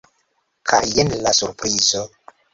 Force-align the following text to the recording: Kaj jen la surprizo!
Kaj 0.71 0.79
jen 0.95 1.13
la 1.27 1.35
surprizo! 1.41 2.05